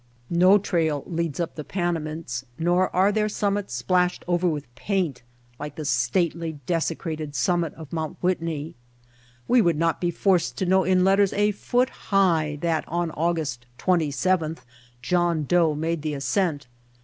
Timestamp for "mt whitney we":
7.93-9.61